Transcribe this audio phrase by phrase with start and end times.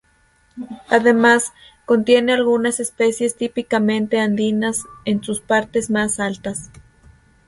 [0.89, 1.53] Además,
[1.85, 6.71] contiene algunas especies típicamente andinas en sus partes más altas.